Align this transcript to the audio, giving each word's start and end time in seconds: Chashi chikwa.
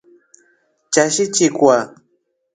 Chashi 0.93 1.25
chikwa. 1.35 1.75